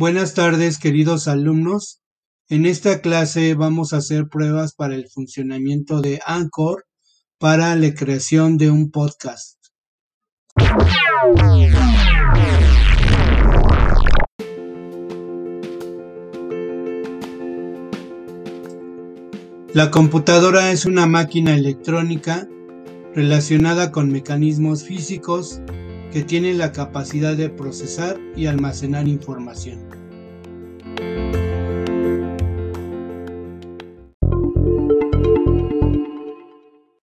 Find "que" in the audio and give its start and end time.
26.12-26.22